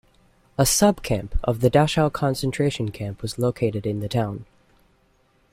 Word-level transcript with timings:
A 0.57 0.63
subcamp 0.63 1.37
of 1.43 1.59
the 1.61 1.69
Dachau 1.69 2.11
concentration 2.11 2.89
camp 2.89 3.21
was 3.21 3.37
located 3.37 3.85
in 3.85 3.99
the 3.99 4.09
town. 4.09 4.47